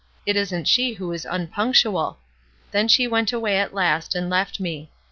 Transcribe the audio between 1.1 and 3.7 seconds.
is vinpunctual— then she went away